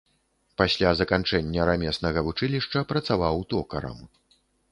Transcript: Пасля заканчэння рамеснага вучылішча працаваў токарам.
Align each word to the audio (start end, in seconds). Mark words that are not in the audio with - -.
Пасля 0.61 0.93
заканчэння 1.01 1.67
рамеснага 1.69 2.23
вучылішча 2.29 2.83
працаваў 2.93 3.35
токарам. 3.55 4.03